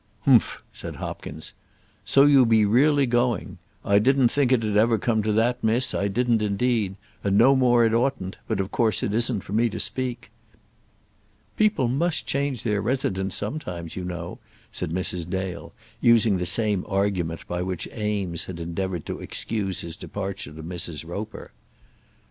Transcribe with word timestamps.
"Humph!" 0.21 0.63
said 0.73 0.95
Hopkins. 0.95 1.53
"So 2.03 2.23
you 2.25 2.43
be 2.43 2.65
really 2.65 3.05
going! 3.05 3.59
I 3.85 3.99
didn't 3.99 4.29
think 4.29 4.51
it'd 4.51 4.75
ever 4.75 4.97
come 4.97 5.21
to 5.21 5.31
that, 5.33 5.63
miss; 5.63 5.93
I 5.93 6.07
didn't 6.07 6.41
indeed, 6.41 6.95
and 7.23 7.37
no 7.37 7.55
more 7.55 7.85
it 7.85 7.93
oughtn't; 7.93 8.37
but 8.47 8.59
of 8.59 8.71
course 8.71 9.03
it 9.03 9.13
isn't 9.13 9.41
for 9.41 9.53
me 9.53 9.69
to 9.69 9.79
speak." 9.79 10.31
"People 11.55 11.87
must 11.87 12.25
change 12.25 12.63
their 12.63 12.81
residence 12.81 13.35
sometimes, 13.35 13.95
you 13.95 14.03
know," 14.03 14.39
said 14.71 14.89
Mrs. 14.89 15.29
Dale, 15.29 15.71
using 15.99 16.37
the 16.37 16.47
same 16.47 16.83
argument 16.89 17.47
by 17.47 17.61
which 17.61 17.85
Eames 17.95 18.45
had 18.45 18.59
endeavoured 18.59 19.05
to 19.05 19.19
excuse 19.19 19.81
his 19.81 19.95
departure 19.95 20.51
to 20.51 20.63
Mrs. 20.63 21.07
Roper. 21.07 21.51